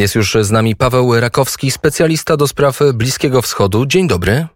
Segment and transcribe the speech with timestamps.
[0.00, 3.86] Jest już z nami Paweł Rakowski, specjalista do spraw Bliskiego Wschodu.
[3.86, 4.46] Dzień dobry.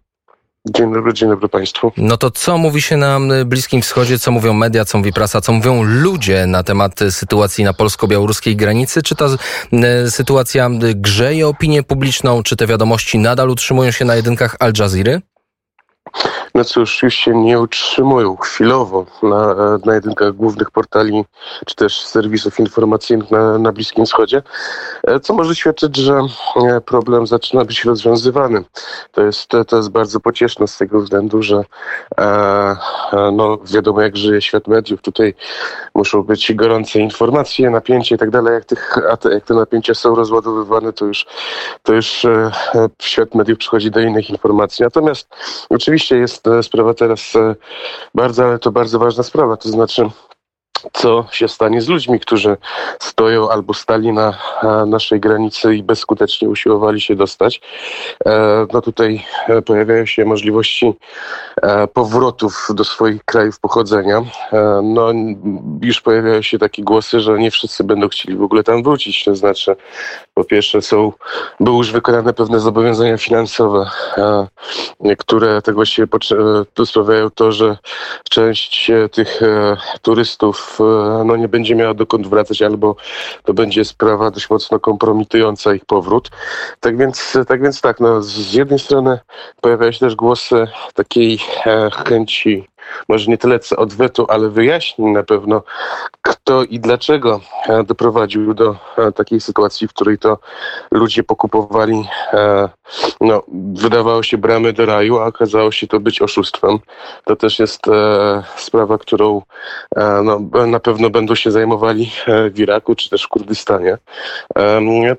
[0.65, 1.91] Dzień dobry, dzień dobry Państwu.
[1.97, 5.51] No to co mówi się na Bliskim Wschodzie, co mówią media, co mówi prasa, co
[5.51, 9.01] mówią ludzie na temat sytuacji na polsko-białoruskiej granicy?
[9.03, 9.25] Czy ta
[9.73, 15.19] e, sytuacja grzeje opinię publiczną, czy te wiadomości nadal utrzymują się na jedynkach Al Jazeera?
[16.55, 19.55] No cóż, już się nie utrzymują chwilowo na,
[19.85, 21.25] na jedynkach głównych portali
[21.65, 24.41] czy też serwisów informacyjnych na, na Bliskim Wschodzie,
[25.07, 26.19] e, co może świadczyć, że
[26.55, 28.63] e, problem zaczyna być rozwiązywany.
[29.11, 31.63] To jest, to jest bardzo pocieszne z tego względu, że
[32.17, 32.77] e, e,
[33.33, 35.01] no, wiadomo jak żyje świat mediów.
[35.01, 35.33] Tutaj
[35.95, 38.53] muszą być gorące informacje, napięcie i tak dalej.
[38.53, 38.95] Jak, tych,
[39.31, 41.25] jak te napięcia są rozładowywane, to już,
[41.83, 42.51] to już e,
[43.01, 44.83] świat mediów przychodzi do innych informacji.
[44.83, 45.27] Natomiast
[45.69, 47.55] oczywiście jest jest sprawa teraz e,
[48.15, 49.57] bardzo, ale to bardzo ważna sprawa.
[49.57, 50.09] To znaczy,
[50.93, 52.57] co się stanie z ludźmi, którzy
[52.99, 54.37] stoją albo stali na
[54.87, 57.61] naszej granicy i bezskutecznie usiłowali się dostać.
[58.25, 60.93] E, no tutaj e, pojawiają się możliwości
[61.61, 64.23] e, powrotów do swoich krajów pochodzenia.
[64.83, 65.11] No
[65.81, 69.23] już pojawiają się takie głosy, że nie wszyscy będą chcieli w ogóle tam wrócić.
[69.23, 69.75] To znaczy,
[70.33, 71.11] po pierwsze są,
[71.59, 73.89] były już wykonane pewne zobowiązania finansowe,
[75.17, 76.07] które tak właściwie
[76.85, 77.77] sprawiają to, że
[78.29, 79.41] część tych
[80.01, 82.95] turystów E, no, nie będzie miała dokąd wracać, albo
[83.43, 86.29] to będzie sprawa dość mocno kompromitująca ich powrót.
[86.79, 89.19] Tak więc tak, więc tak no, z jednej strony
[89.61, 92.67] pojawiają się też głosy takiej e, chęci
[93.09, 95.63] może nie tyle co odwetu, ale wyjaśnień na pewno,
[96.21, 100.37] kto i dlaczego e, doprowadził do e, takiej sytuacji, w której to
[100.91, 102.69] ludzie pokupowali, e,
[103.21, 106.79] no, wydawało się bramy do raju, a okazało się to być oszustwem.
[107.25, 107.81] To też jest
[108.57, 109.41] sprawa, którą
[110.23, 113.97] no, na pewno będą się zajmowali w Iraku czy też w Kurdystanie.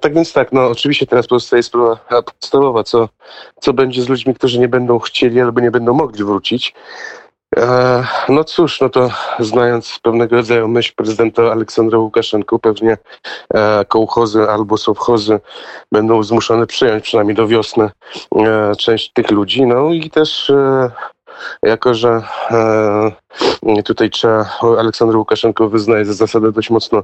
[0.00, 3.08] Tak więc tak, no oczywiście teraz pozostaje sprawa podstawowa, co,
[3.60, 6.74] co będzie z ludźmi, którzy nie będą chcieli albo nie będą mogli wrócić.
[7.56, 12.96] E, no cóż, no to znając pewnego rodzaju myśl prezydenta Aleksandra Łukaszenko, pewnie
[13.54, 15.40] e, kołchozy albo sowchozy
[15.92, 17.90] będą zmuszone przyjąć przynajmniej do wiosny
[18.36, 19.66] e, część tych ludzi.
[19.66, 20.52] No i też
[21.62, 24.46] jako że e, tutaj trzeba,
[24.78, 27.02] Aleksander Łukaszenko wyznaje za zasadę dość mocno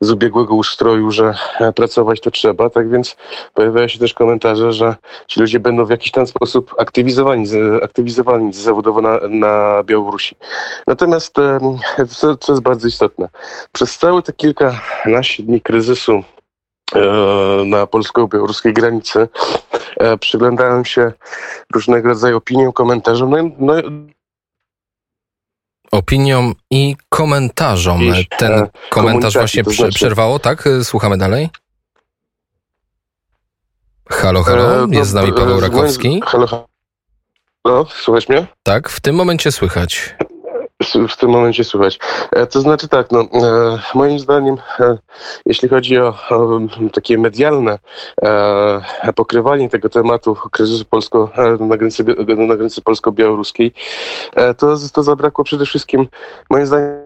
[0.00, 1.34] z ubiegłego ustroju, że
[1.74, 3.16] pracować to trzeba, tak więc
[3.54, 4.94] pojawiają się też komentarze, że
[5.26, 7.46] ci ludzie będą w jakiś tam sposób aktywizowani,
[7.82, 10.36] aktywizowani zawodowo na, na Białorusi.
[10.86, 11.58] Natomiast e,
[12.08, 13.28] co, co jest bardzo istotne,
[13.72, 16.22] przez całe te kilkanaście dni kryzysu
[16.94, 17.00] e,
[17.64, 19.28] na polsko-białoruskiej granicy E,
[20.20, 21.12] przyglądałem się
[21.74, 23.30] różnego rodzaju opiniom, komentarzom.
[23.30, 23.74] No, no,
[25.92, 28.00] opiniom i komentarzom.
[28.38, 29.94] Ten e, komentarz właśnie to znaczy...
[29.94, 30.68] przerwało, tak?
[30.82, 31.48] Słuchamy dalej.
[34.10, 36.22] Halo, halo, e, jest z nami Paweł Rakowski.
[36.26, 36.66] Halo,
[37.66, 38.46] halo, słuchać mnie?
[38.62, 40.14] Tak, w tym momencie słychać
[41.08, 41.98] w tym momencie słychać.
[42.32, 43.26] E, to znaczy tak, no, e,
[43.94, 44.98] moim zdaniem, e,
[45.46, 46.60] jeśli chodzi o, o
[46.92, 47.78] takie medialne
[49.14, 51.30] pokrywanie tego tematu kryzysu polsko,
[51.60, 52.04] na granicy,
[52.36, 53.72] na granicy polsko-białoruskiej,
[54.58, 56.06] to, to zabrakło przede wszystkim,
[56.50, 57.03] moim zdaniem,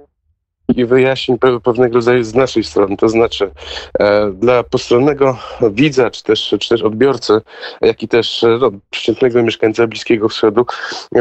[0.77, 2.97] i wyjaśnień pewnego rodzaju z naszej strony.
[2.97, 3.51] To znaczy
[3.99, 5.39] e, dla postronnego
[5.71, 7.41] widza, czy też, czy też odbiorcy,
[7.81, 10.67] jak i też e, no, przeciętnego mieszkańca Bliskiego Wschodu,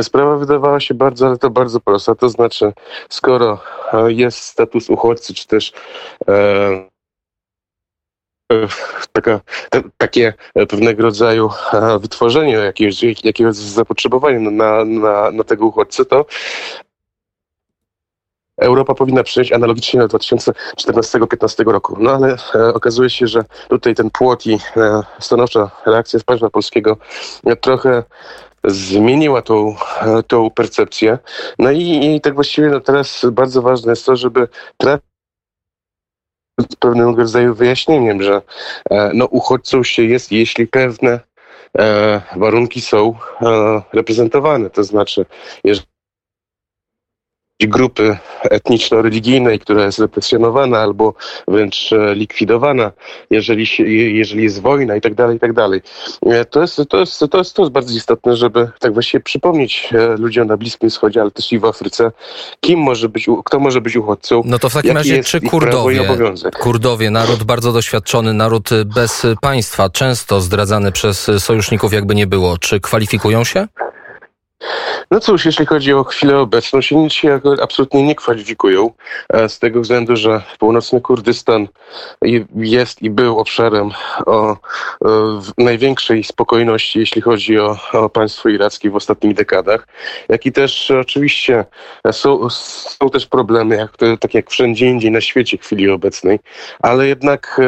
[0.02, 2.16] sprawa wydawała się bardzo, ale to bardzo prosta.
[2.16, 2.74] To znaczy,
[3.09, 3.59] skoro
[3.94, 5.74] e, jest status uchodźcy, czy też
[6.28, 6.88] e,
[9.12, 11.50] taka, te, takie pewnego rodzaju
[12.00, 16.25] wytworzenie jakiegoś, jakiegoś zapotrzebowania na, na, na tego uchodźcę, to
[18.57, 21.97] Europa powinna przyjąć analogicznie do 2014-2015 roku.
[22.00, 26.97] No ale e, okazuje się, że tutaj ten płot i e, stanowcza reakcja państwa polskiego
[27.45, 28.03] e, trochę
[28.63, 31.18] zmieniła tą, e, tą percepcję.
[31.59, 34.47] No i, i tak właściwie no teraz bardzo ważne jest to, żeby
[34.78, 35.07] trafić
[36.72, 38.41] z pewnego rodzaju wyjaśnieniem, że
[38.89, 41.19] e, no, uchodźcą się jest, jeśli pewne
[41.77, 43.15] e, warunki są
[43.94, 44.69] reprezentowane.
[44.69, 45.25] To znaczy,
[45.63, 45.96] jeżeli
[47.59, 51.13] grupy etniczno-religijnej, która jest represjonowana albo
[51.48, 52.92] wręcz e, likwidowana,
[53.30, 53.68] jeżeli,
[54.18, 55.81] jeżeli jest wojna i tak dalej, i tak dalej.
[56.25, 59.89] E, to jest, to, jest, to, jest, to jest bardzo istotne, żeby tak właściwie przypomnieć
[59.94, 62.12] e, ludziom na Bliskim Wschodzie, ale też i w Afryce,
[62.59, 64.42] kim może być, kto może być uchodźcą.
[64.45, 66.07] No to w takim razie czy Kurdowie,
[66.59, 72.80] Kurdowie, naród bardzo doświadczony, naród bez państwa, często zdradzany przez sojuszników jakby nie było, czy
[72.80, 73.68] kwalifikują się?
[75.12, 78.92] No cóż, jeśli chodzi o chwilę obecną, się nic się absolutnie nie kwalifikują
[79.33, 81.68] e, z tego względu, że północny Kurdystan
[82.56, 83.92] jest i był obszarem
[84.25, 84.57] o,
[85.57, 89.88] największej spokojności, jeśli chodzi o, o państwo irackie w ostatnich dekadach,
[90.30, 91.65] jak i też oczywiście
[92.12, 96.39] są, są też problemy, jak, tak jak wszędzie indziej na świecie w chwili obecnej,
[96.80, 97.62] ale jednak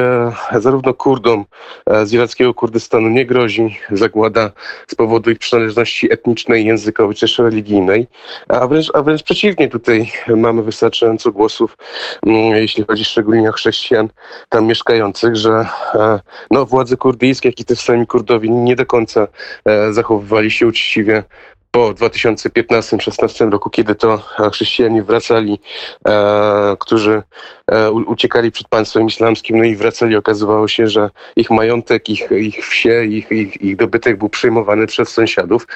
[0.51, 1.45] e, zarówno Kurdom
[1.85, 4.51] e, z irackiego Kurdystanu nie grozi zagłada
[4.87, 6.78] z powodu ich przynależności etnicznej, językowej
[7.13, 8.07] czy też religijnej,
[8.47, 11.77] a wręcz, a wręcz przeciwnie, tutaj mamy wystarczająco głosów,
[12.25, 14.09] mm, jeśli chodzi szczególnie o chrześcijan
[14.49, 15.65] tam mieszkających, że
[15.95, 16.19] e,
[16.51, 19.27] no, władze kurdyjskie, jak i też sami Kurdowie nie do końca
[19.65, 21.23] e, zachowywali się uczciwie
[21.71, 24.17] po 2015-16 roku, kiedy to
[24.51, 25.59] chrześcijanie wracali,
[26.07, 27.23] e, którzy
[27.71, 32.67] e, uciekali przed państwem islamskim, no i wracali, okazywało się, że ich majątek, ich, ich
[32.67, 35.67] wsie, ich, ich, ich dobytek był przejmowany przez sąsiadów.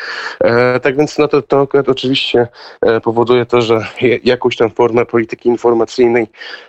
[0.44, 2.48] E, tak więc no to, to oczywiście
[2.82, 3.88] e, powoduje to, że
[4.24, 6.28] jakąś tam formę polityki informacyjnej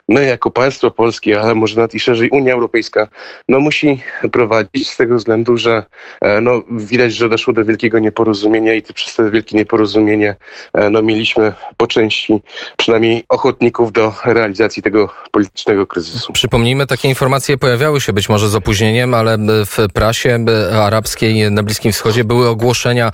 [0.09, 3.09] my jako państwo polskie, ale może nawet i szerzej Unia Europejska,
[3.49, 5.85] no musi prowadzić z tego względu, że
[6.20, 10.37] e, no, widać, że doszło do wielkiego nieporozumienia i przez wielkie nieporozumienie
[10.75, 12.43] e, no, mieliśmy po części
[12.76, 16.32] przynajmniej ochotników do realizacji tego politycznego kryzysu.
[16.32, 20.44] Przypomnijmy, takie informacje pojawiały się być może z opóźnieniem, ale w prasie
[20.82, 23.11] arabskiej na Bliskim Wschodzie były ogłoszenia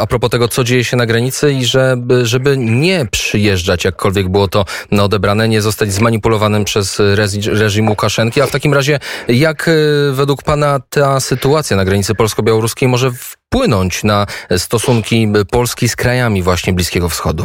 [0.00, 4.48] a propos tego, co dzieje się na granicy i że, żeby nie przyjeżdżać, jakkolwiek było
[4.48, 4.64] to
[5.00, 7.02] odebrane, nie zostać zmanipulowanym przez
[7.46, 8.40] reżim Łukaszenki.
[8.40, 8.98] A w takim razie,
[9.28, 9.72] jak e,
[10.12, 13.10] według Pana ta sytuacja na granicy polsko-białoruskiej może
[13.46, 14.26] wpłynąć na
[14.56, 17.44] stosunki Polski z krajami właśnie Bliskiego Wschodu?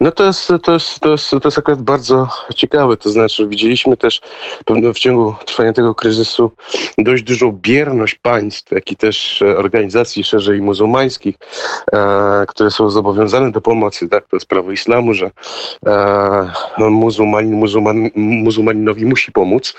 [0.00, 2.96] No to jest, to jest, to jest, to jest akurat bardzo ciekawe.
[2.96, 4.20] To znaczy widzieliśmy też
[4.94, 6.52] w ciągu trwania tego kryzysu
[6.98, 11.34] dość dużą bierność państw, jak i też e, organizacji szerzej muzułmańskich,
[11.92, 14.08] e, które są zobowiązane do pomocy.
[14.08, 15.30] Tak, to jest prawo islamu, że
[15.86, 19.74] e, muzułmanin, muzułman, muzułmaninowi musi pomóc.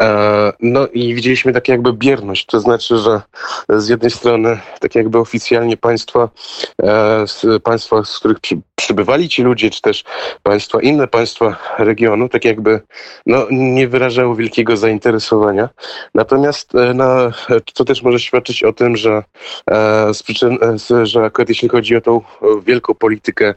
[0.00, 2.46] E, no i widzieliśmy tak jakby bierność.
[2.46, 3.20] To znaczy, że
[3.68, 6.28] z jednej strony tak jakby oficjalnie państwa,
[6.82, 7.24] e,
[7.62, 10.04] państwa, z których przy, przybywali ci ludzie, czy też
[10.42, 12.80] państwa, inne państwa regionu, tak jakby
[13.26, 15.68] no, nie wyrażały wielkiego zainteresowania.
[16.14, 17.06] Natomiast e, no,
[17.74, 19.22] to też może świadczyć o tym, że
[19.70, 20.58] e, z przyczyn,
[21.02, 22.20] że akurat jeśli chodzi o tą
[22.66, 23.54] wielką politykę,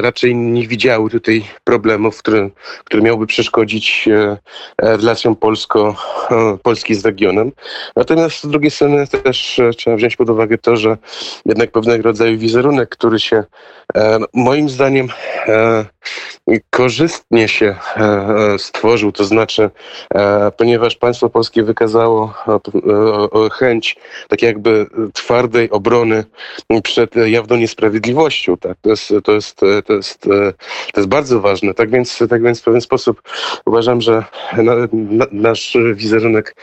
[0.00, 2.50] raczej nie widziały tutaj problemów, które,
[2.84, 4.08] które miałyby przeszkodzić
[4.78, 5.94] relacjom polsko,
[6.62, 7.52] Polski z regionem.
[7.96, 10.96] Natomiast z drugiej strony też trzeba wziąć pod uwagę to, że
[11.46, 13.44] jednak pewnego rodzaju wizerunek, który się
[13.94, 15.08] e, moim zdaniem
[15.48, 15.84] e,
[16.70, 19.70] korzystnie się e, stworzył, to znaczy,
[20.56, 22.34] ponieważ państwo polskie wykazało
[23.52, 23.96] chęć
[24.28, 26.24] tak jakby twardej obrony
[26.82, 28.56] przed jawną niesprawiedliwością.
[28.56, 28.78] Tak?
[28.80, 30.20] To, jest, to, jest, to, jest,
[30.92, 31.74] to jest bardzo ważne.
[31.74, 33.22] Tak więc, tak więc w pewien sposób
[33.66, 34.24] uważam, że
[35.32, 36.54] nasz wizerunek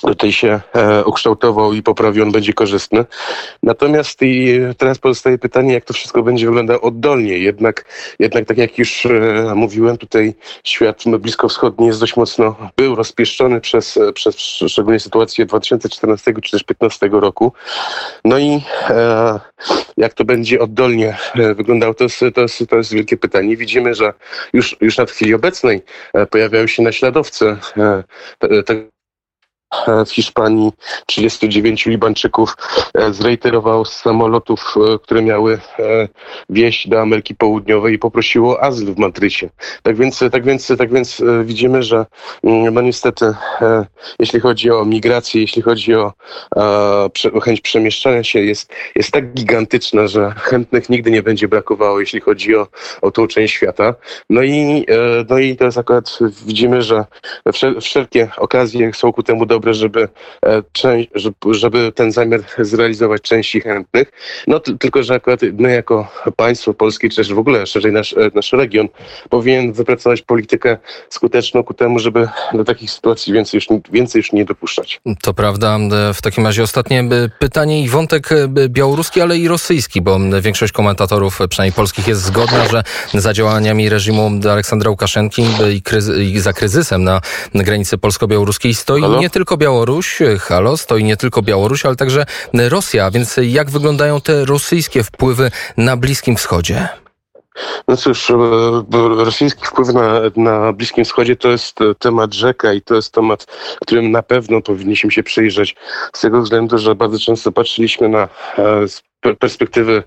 [0.00, 3.04] tutaj się e, ukształtował i poprawił, on będzie korzystny.
[3.62, 7.38] Natomiast i teraz pozostaje pytanie, jak to wszystko będzie wyglądało oddolnie.
[7.38, 7.84] Jednak,
[8.18, 10.34] jednak tak jak już e, mówiłem, tutaj
[10.64, 14.36] świat bliskowschodni jest dość mocno, był rozpieszczony przez, przez
[14.68, 17.52] szczególnie sytuację 2014 czy też 2015 roku.
[18.24, 19.40] No i e,
[19.96, 23.56] jak to będzie oddolnie e, wyglądało, to jest, to, jest, to jest wielkie pytanie.
[23.56, 24.12] Widzimy, że
[24.52, 25.82] już, już na chwili obecnej
[26.14, 27.56] e, pojawiają się naśladowcy
[28.66, 28.95] tego
[30.06, 30.72] w Hiszpanii
[31.06, 32.56] 39 Libańczyków
[32.94, 36.08] e, zrejterowało z samolotów, e, które miały e,
[36.50, 39.50] wieść do Ameryki Południowej i poprosiło o azyl w Madrycie.
[39.82, 42.06] Tak więc, tak więc, tak więc widzimy, że
[42.44, 43.34] mm, no niestety,
[44.18, 46.12] jeśli chodzi o migrację, jeśli chodzi o,
[47.32, 52.20] o chęć przemieszczania się, jest, jest tak gigantyczna, że chętnych nigdy nie będzie brakowało, jeśli
[52.20, 52.66] chodzi o,
[53.02, 53.94] o tą część świata.
[54.30, 54.86] No i,
[55.30, 57.04] no i jest akurat, widzimy, że
[57.80, 60.08] wszelkie okazje są ku temu dobre, żeby,
[60.46, 60.62] e,
[61.50, 64.12] żeby ten zamiar zrealizować części chętnych.
[64.46, 68.30] No tylko, że akurat my jako państwo polskie, czy też w ogóle szerzej nasz, e,
[68.34, 68.88] nasz region
[69.30, 70.76] powinien wypracować politykę
[71.08, 75.00] skuteczną ku temu, żeby do takich sytuacji więcej już, więcej już nie dopuszczać.
[75.22, 75.78] To prawda.
[76.14, 77.04] W takim razie ostatnie
[77.38, 78.28] pytanie i wątek
[78.68, 82.82] białoruski, ale i rosyjski, bo większość komentatorów, przynajmniej polskich, jest zgodna, że
[83.14, 85.42] za działaniami reżimu Aleksandra Łukaszenki
[85.74, 87.20] i, kryzy, i za kryzysem na
[87.54, 89.20] granicy polsko-białoruskiej stoi Halo?
[89.20, 93.10] nie tylko Białoruś, halo, stoi nie tylko Białoruś, ale także Rosja.
[93.10, 96.88] Więc jak wyglądają te rosyjskie wpływy na Bliskim Wschodzie?
[97.88, 98.32] No cóż,
[99.16, 103.46] rosyjski wpływ na, na Bliskim Wschodzie to jest temat rzeka i to jest temat,
[103.80, 105.76] którym na pewno powinniśmy się przyjrzeć
[106.14, 108.28] z tego względu, że bardzo często patrzyliśmy na
[109.34, 110.02] perspektywy,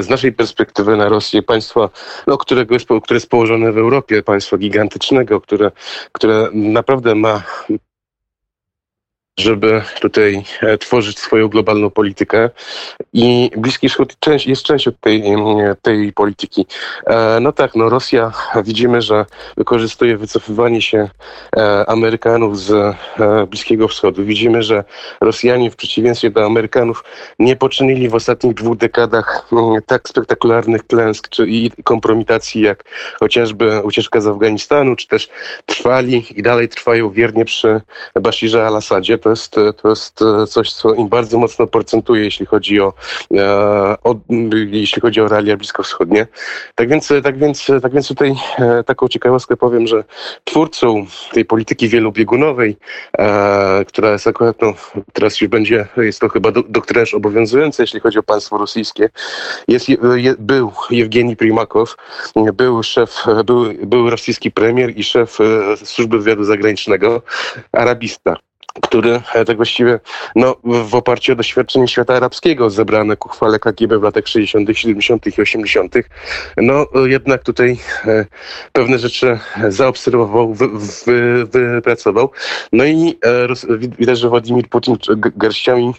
[0.00, 1.88] z naszej perspektywy na Rosję, państwa,
[2.26, 5.70] no, którego jest, które jest położone w Europie, państwa gigantycznego, które,
[6.12, 7.42] które naprawdę ma
[9.38, 12.50] żeby tutaj e, tworzyć swoją globalną politykę
[13.12, 15.24] i Bliski Wschód jest częścią tej,
[15.82, 16.66] tej polityki.
[17.06, 18.32] E, no tak, no Rosja
[18.64, 21.10] widzimy, że wykorzystuje wycofywanie się
[21.56, 22.96] e, Amerykanów z
[23.48, 24.24] Bliskiego Wschodu.
[24.24, 24.84] Widzimy, że
[25.20, 27.04] Rosjanie w przeciwieństwie do Amerykanów
[27.38, 29.48] nie poczynili w ostatnich dwóch dekadach
[29.86, 32.84] tak spektakularnych klęsk czy i kompromitacji jak
[33.20, 35.28] chociażby ucieczka z Afganistanu, czy też
[35.66, 37.80] trwali i dalej trwają wiernie przy
[38.20, 39.18] Bashirze al-Assadzie.
[39.20, 42.92] To jest, to jest coś, co im bardzo mocno procentuje, jeśli chodzi o,
[43.34, 44.16] e, o
[44.70, 46.26] jeśli chodzi o realia bliskowschodnie.
[46.74, 50.04] Tak więc, tak więc, tak więc tutaj e, taką ciekawostkę powiem, że
[50.44, 52.76] twórcą tej polityki wielobiegunowej,
[53.18, 54.74] e, która jest akurat, no,
[55.12, 59.10] teraz już będzie, jest to chyba doktrynaż obowiązujący, jeśli chodzi o państwo rosyjskie,
[59.68, 61.96] jest, je, był Jewgeni Primakow,
[62.54, 65.38] był szef, był, był rosyjski premier i szef
[65.84, 67.22] służby wywiadu zagranicznego,
[67.72, 68.36] arabista
[68.82, 70.00] który e, tak właściwie
[70.36, 75.38] no, w oparciu o doświadczenie świata arabskiego zebrane ku chwale KGB w latach 60., 70.
[75.38, 75.94] i 80.,
[76.56, 78.26] no jednak tutaj e,
[78.72, 82.30] pewne rzeczy zaobserwował, wy, wy, wypracował.
[82.72, 84.96] No i e, widać, że Władimir Putin
[85.36, 85.94] garściami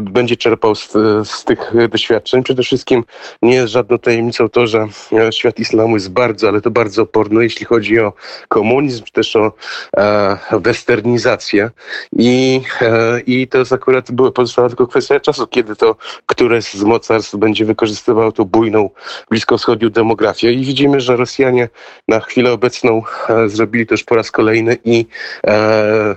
[0.00, 0.92] będzie czerpał z,
[1.24, 2.42] z tych doświadczeń.
[2.42, 3.04] Przede wszystkim
[3.42, 4.88] nie jest żadną tajemnicą to, że
[5.30, 8.12] świat islamu jest bardzo, ale to bardzo oporny, jeśli chodzi o
[8.48, 9.52] komunizm, czy też o
[9.96, 11.70] e, westernizację.
[12.18, 16.82] I, e, I to jest akurat była pozostała tylko kwestia czasu, kiedy to któreś z
[16.82, 18.90] mocarstw będzie wykorzystywał tą bujną
[19.30, 20.52] bliskowschodnią demografię.
[20.52, 21.68] I widzimy, że Rosjanie
[22.08, 25.06] na chwilę obecną e, zrobili to już po raz kolejny i
[25.46, 26.16] e,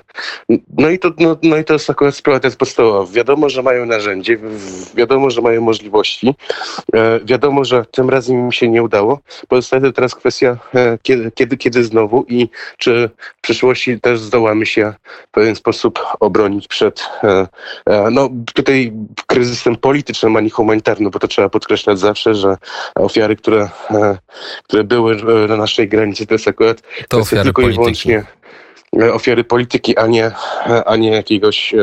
[0.77, 3.11] no i to, no, no i to jest akurat sprawa to jest podstawowa.
[3.11, 4.37] Wiadomo, że mają narzędzie,
[4.95, 6.35] wiadomo, że mają możliwości,
[7.25, 9.19] wiadomo, że tym razem im się nie udało.
[9.47, 10.57] Pozostaje teraz kwestia
[11.01, 14.93] kiedy, kiedy, kiedy znowu i czy w przyszłości też zdołamy się
[15.27, 17.47] w pewien sposób sposób obronić przed e,
[17.85, 18.93] e, no, tutaj
[19.27, 22.57] kryzysem politycznym, a nie humanitarnym, bo to trzeba podkreślać zawsze, że
[22.95, 24.17] ofiary, które, e,
[24.63, 25.15] które były
[25.47, 27.81] na naszej granicy, to jest akurat to ofiary tylko polityki.
[27.81, 28.23] i wyłącznie
[29.13, 30.31] ofiary polityki, a nie,
[30.85, 31.73] a nie jakiegoś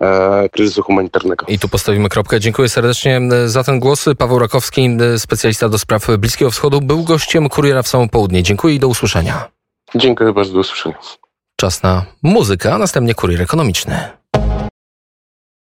[0.00, 1.46] e, kryzysu humanitarnego.
[1.48, 2.40] I tu postawimy kropkę.
[2.40, 4.04] Dziękuję serdecznie za ten głos.
[4.18, 8.42] Paweł Rakowski, specjalista do spraw Bliskiego Wschodu, był gościem Kuriera w samo południe.
[8.42, 9.48] Dziękuję i do usłyszenia.
[9.94, 11.19] Dziękuję bardzo, do usłyszenia.
[11.60, 14.19] Czas na muzykę, a następnie kurier ekonomiczny.